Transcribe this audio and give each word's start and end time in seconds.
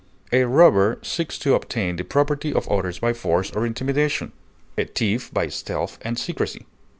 A 0.33 0.45
robber 0.45 0.97
seeks 1.03 1.37
to 1.37 1.53
obtain 1.53 1.95
the 1.95 2.03
property 2.03 2.51
of 2.51 2.67
others 2.69 2.97
by 2.97 3.13
force 3.13 3.51
or 3.51 3.67
intimidation; 3.67 4.31
a 4.75 4.85
thief 4.85 5.31
by 5.31 5.47
stealth 5.47 5.99
and 6.01 6.17
secrecy. 6.17 6.65